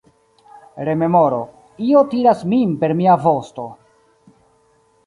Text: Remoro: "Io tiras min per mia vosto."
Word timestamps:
Remoro: 0.87 1.41
"Io 1.89 2.01
tiras 2.15 2.43
min 2.55 2.75
per 2.85 2.91
mia 3.03 3.21
vosto." 3.29 3.71